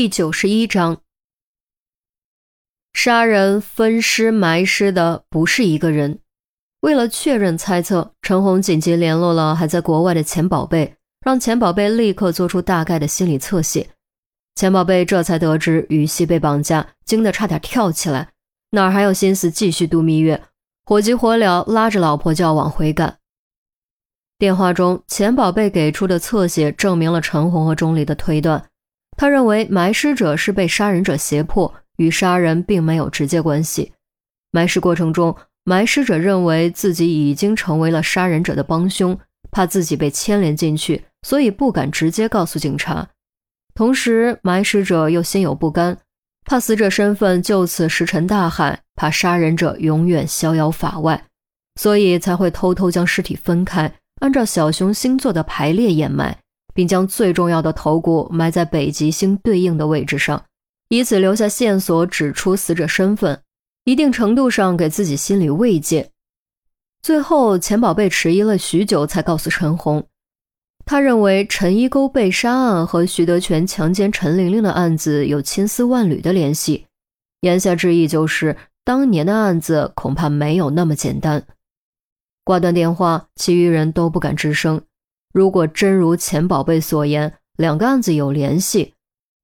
[0.00, 1.02] 第九十一章，
[2.94, 6.20] 杀人、分尸、埋尸的不是一个人。
[6.80, 13.90] 为了确认猜测，陈红紧急联络了还在国外的钱宝贝，让钱宝贝立刻做出大概的心理侧写。
[14.54, 18.30] 钱宝贝这才得知羽西被绑架，惊得差点跳起来，
[18.70, 20.42] 哪还有心思继续度蜜月？
[20.86, 23.18] 火急火燎拉着老婆就要往回赶。
[24.38, 28.64] 电话中，钱宝贝给出的侧写证明了陈红和钟离的推断。
[29.20, 33.92] 他认为埋尸者是被杀人者胁迫，与杀人并没有直接关系。
[34.50, 39.18] 埋尸过程中，埋尸者认为自己已经成为了杀人者的帮凶，
[39.50, 43.10] 怕自己被牵连进去，所以不敢直接告诉警察。
[43.74, 45.98] 同时，埋尸者又心有不甘，
[46.46, 51.22] 怕死者身份就此石沉大海，怕杀人者永远逍遥法外，
[51.78, 53.92] 所以才会偷偷将尸体分开，
[54.22, 56.38] 按照小熊星座的排列掩埋。
[56.80, 60.42] 并将最重要的头骨埋在北极星对应的位置上，
[60.88, 63.42] 以此留下线索，指出死者身份，
[63.84, 66.10] 一定程度上给自己心理慰藉。
[67.02, 70.06] 最后，钱宝贝迟疑了许久，才告诉陈红，
[70.86, 76.86] 他认为陈一沟被杀案和徐德全强奸陈玲玲的案子有千丝万缕的联系，
[77.42, 78.56] 言下之意就是
[78.86, 81.44] 当年的案子恐怕没有那么简单。
[82.42, 84.80] 挂断电话，其余人都不敢吱声。
[85.32, 88.94] 如果真如钱宝贝所言，两个案子有联系，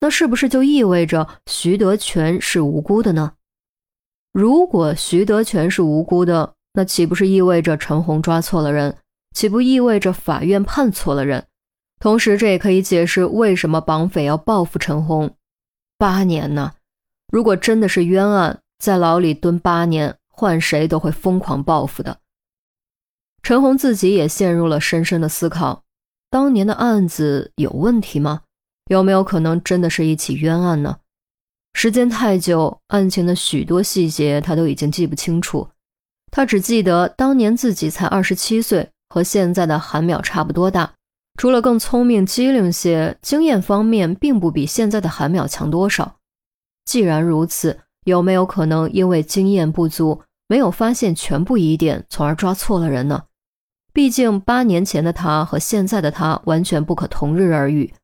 [0.00, 3.32] 那是不是就意味着徐德全是无辜的呢？
[4.32, 8.96] 如果徐德全是无辜的，那岂不是意味着陈红抓错了人？
[9.34, 11.46] 岂不意味着法院判错了人？
[12.00, 15.36] 同时，这也可以解释为什么绑匪要报复陈红。
[15.98, 16.72] 八年呢？
[17.32, 22.18] 如果真的是冤案，在牢里蹲八年，换谁都会疯狂报复的。
[23.44, 25.82] 陈红自己也陷入了深深的思考：
[26.30, 28.40] 当年的案子有问题吗？
[28.86, 30.96] 有没有可能真的是一起冤案呢？
[31.74, 35.68] 时间太久，案情的许多细节他都已经记不清楚。
[36.32, 40.94] 他只记得当年自己才二十七岁，和现在的韩淼差不多大，
[41.38, 46.16] 除了更聪明机灵些，经验方面并不比现在的韩淼强多少。
[46.86, 53.24] 既然如此，有没有可能因为经验不足，没有发现全部疑点，从而抓错了人呢？
[53.94, 57.94] 毕竟八年前的他和现在的他完全不可同日而语。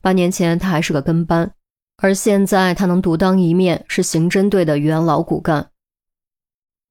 [0.00, 1.52] 八年前他还是个跟班，
[1.98, 5.70] 而现在他能独当一面，是刑侦队的元老骨干。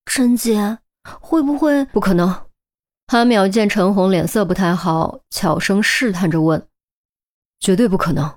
[0.05, 0.77] 陈姐，
[1.19, 1.83] 会不会？
[1.85, 2.45] 不可能。
[3.07, 6.67] 韩淼见陈红脸色不太好，悄声试探着问
[7.59, 8.31] ：“绝对不可能。”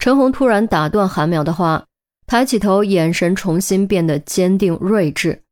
[0.00, 1.86] 陈红突然打断韩淼的话，
[2.26, 5.42] 抬起头，眼神重新变得坚定睿智。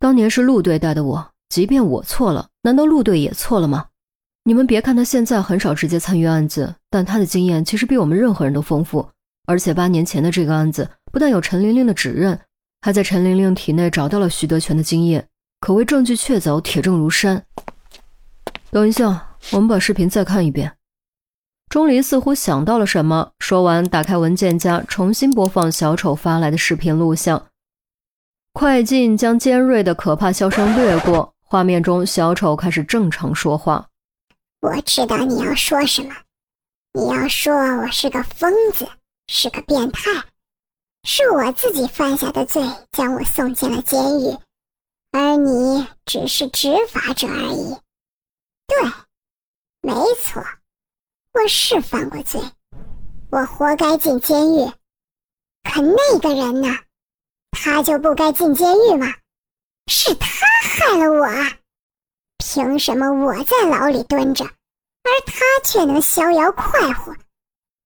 [0.00, 1.30] 当年是陆队带的我。
[1.48, 3.86] 即便我错了，难道陆队也错了吗？
[4.44, 9.08] 你们别看他现在很少直接参与案子，但他的经验其实比我们任何人都丰富。
[9.46, 12.38] 而且八年前的这个案子，不但有陈玲玲的指认，
[12.82, 15.26] 还在陈玲玲体内找到了徐德全的经验，
[15.60, 17.44] 可谓证据确凿，铁证如山。
[18.70, 20.74] 等一下，我们把视频再看一遍。
[21.70, 27.46] 钟离似乎想到了什么，说完，打开文件夹，重新播放小丑发来的视频录像，
[28.52, 31.34] 快进将尖锐的可怕笑声掠过。
[31.50, 33.88] 画面中，小丑开始正常说话。
[34.60, 36.14] 我知道你要说什么，
[36.92, 38.86] 你要说我是个疯子，
[39.28, 40.10] 是个变态，
[41.04, 44.36] 是我自己犯下的罪将我送进了监狱，
[45.12, 47.74] 而你只是执法者而已。
[48.66, 48.90] 对，
[49.80, 50.44] 没错，
[51.32, 52.38] 我是犯过罪，
[53.30, 54.70] 我活该进监狱。
[55.62, 56.68] 可那个人呢？
[57.52, 59.06] 他就不该进监狱吗？
[59.88, 61.26] 是他害了我，
[62.36, 67.12] 凭什么我在牢里蹲着，而他却能逍遥快活？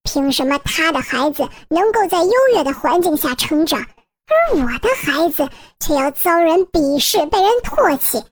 [0.02, 5.48] 凭什么他的孩子能够在优越的环境下成长，而我的孩子
[5.78, 8.22] 却要遭人鄙视、被人唾弃？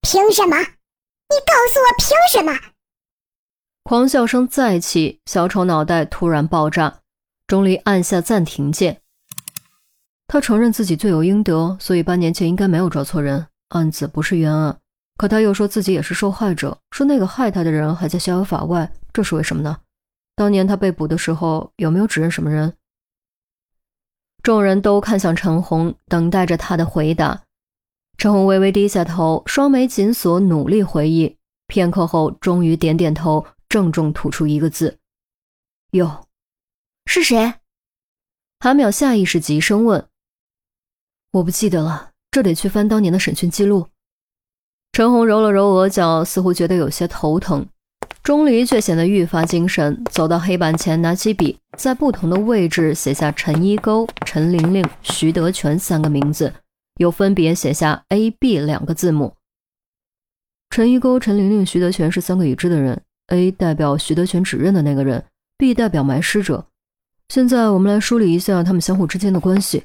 [0.00, 0.56] 凭什么？
[0.58, 2.58] 你告诉我，凭什么？
[3.82, 7.00] 狂笑声再起，小丑脑袋突然爆炸。
[7.46, 9.02] 钟离按下暂停键。
[10.28, 14.78] 他承认自己罪有应得，所以八年前应该没有抓错人，案子不是冤案。
[15.16, 19.78] 可他又说自己也是受害者，说那个害他的人还在逍遥法外，这是为什么呢？
[20.34, 22.74] 当年他被捕的时候有没有指认什么人？
[24.42, 27.44] 众人都看向陈红，等待着他的回答。
[28.18, 31.36] 陈红微微低下头，双眉紧锁，努力回忆。
[31.66, 34.98] 片刻后，终于点点头，郑重吐出一个字
[35.92, 36.26] ：“有。”
[37.06, 37.54] 是谁？
[38.60, 40.08] 韩淼下意识急声问。
[41.32, 43.88] 我不记得了，这得去翻当年的审讯记录。
[44.92, 47.66] 陈红揉了揉额角，似乎觉得有些头疼。
[48.22, 56.52] 钟离却显得愈发精神，走到黑板前，拿起笔，在不同的位置写下陈一沟、陈玲玲、徐德全三个名字，
[56.98, 59.34] 又分别写下 A、B 两个字母。
[60.70, 65.24] 陈一沟、陈玲玲、徐德全是三个已知的人，A 代表徐德全指认的那个人
[65.56, 66.66] ，B 代表埋尸者。
[67.28, 69.84] 现在我们来梳理一下他们相互之间的关系。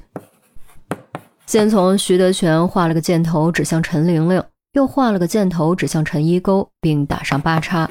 [1.52, 7.90] 先从徐德全画了个箭头指向陈玲玲，又画了个箭头指向陈一沟，并打上八叉。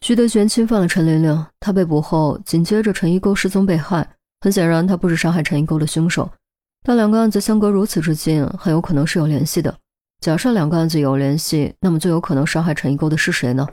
[0.00, 4.08] 徐德全侵犯了陈玲玲，他被捕后，紧接着陈一沟失踪被害。
[4.42, 6.30] 很显然，他不是杀害陈一沟的凶手。
[6.84, 9.74] 但两个案子相隔如此之近，很有可能是有联系的。
[10.20, 13.66] 假设两个案子有联系，那么最有可能杀害陈一沟的是谁呢？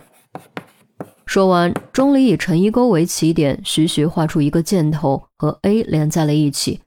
[1.28, 6.80] 说完，钟离以陈一沟为起点，徐徐画出一个箭头和 A 连在了一起，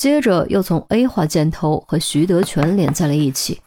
[0.00, 3.60] 接着又从 A 画箭头和徐德全连在了一起。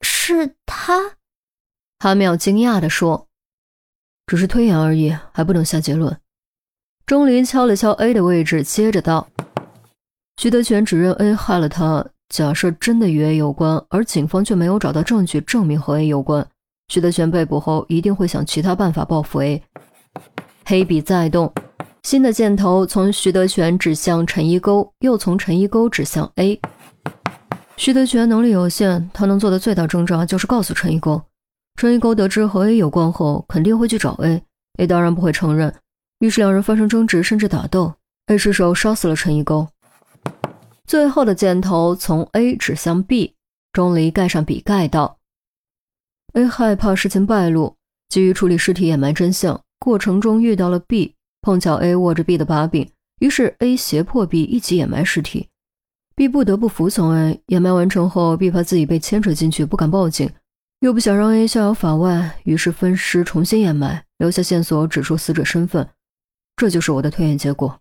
[0.00, 1.12] 是他？
[2.00, 3.28] 韩淼惊讶地说。
[4.26, 6.18] 只是推演而已，还不能下结论。
[7.06, 9.28] 钟林敲了敲 A 的位置，接着道
[10.36, 12.04] ：“徐德全指认 A 害了他。
[12.28, 16.44] 假设真的与 A 有关，而警方却没有找到证据证明和 A 有关，
[16.88, 19.62] 徐德全被捕后一定会想其他办法报复 A。”
[20.66, 21.54] 黑笔再动，
[22.08, 26.58] 新的箭头从徐德全指向陈一沟，又从陈一沟指向 A。
[27.76, 31.20] 徐德全能力有限，他能做的最大挣扎就是告诉陈一沟。
[31.74, 35.74] 陈一沟得知和 A 有关后，肯定会去找 A，A 当然不会承认，
[36.20, 37.92] 于是两人发生争执，甚至打斗。
[38.28, 39.68] A 失手杀死了陈一沟。
[40.86, 43.34] 最后的箭头从 A 指向 B，
[43.74, 45.18] 钟离盖上笔盖道
[46.32, 47.76] ：“A 害怕事情败露，
[48.08, 52.90] 急于处理尸体掩埋真相，过程中遇到了 B，碰巧 A 握着 B 的把柄，
[53.20, 55.48] 于是 A 胁迫 B 一起掩埋尸体
[56.14, 57.40] ，B 不得不服从 A。
[57.46, 60.30] 掩埋完成后，B 怕自己被牵扯进去，不敢报警。”
[60.80, 65.88] 又不想让 A 逍遥法外，于是分尸重新掩埋，留下线索指出死者身份。
[66.54, 67.80] 这就是我的推演结果。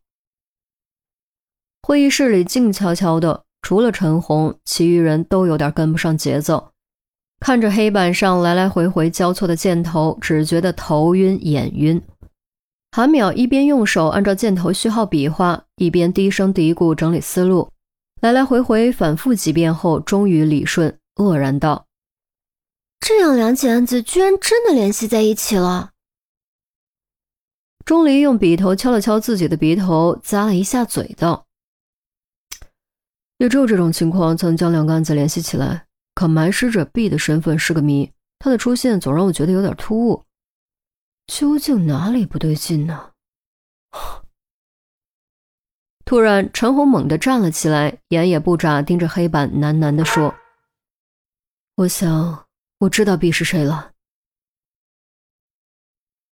[1.83, 6.71] 会议室里静悄悄的，除了陈红，其余人都有点跟不上节奏，
[7.39, 12.01] 看着黑板上来来回回交错的箭头，只觉得头晕眼晕。
[12.97, 17.69] 韩淼一边用手按照箭头序号比划，一边低声嘀咕整理思路，
[18.21, 21.85] 来来回回反复几遍后，终于理顺，愕然道。
[22.99, 25.91] 这样两起案子居然真的联系在一起了。
[27.85, 31.45] 钟离用笔头敲了敲自己的鼻头，咂了一下嘴，道
[33.37, 35.85] ：“也只有这种情况才能将两个案子联系起来。
[36.15, 40.23] 可埋尸者 B 的身份是个谜，他的出现总让我觉得有点突兀。
[41.27, 43.11] 究竟哪里不对劲呢？”
[46.03, 50.33] 突然，陈红猛地站了起来，眼也不眨，盯着黑板，喃喃地说
[51.75, 52.45] ：“我想。”
[52.79, 53.91] 我知道 B 是谁了。